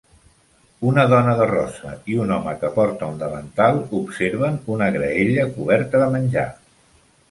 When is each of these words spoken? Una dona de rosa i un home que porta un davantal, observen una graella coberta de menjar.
Una 0.91 1.03
dona 1.11 1.35
de 1.41 1.45
rosa 1.51 1.91
i 2.13 2.17
un 2.25 2.33
home 2.37 2.57
que 2.63 2.73
porta 2.79 3.11
un 3.15 3.21
davantal, 3.27 3.81
observen 4.01 4.61
una 4.79 4.93
graella 5.01 5.49
coberta 5.61 6.05
de 6.07 6.13
menjar. 6.21 6.53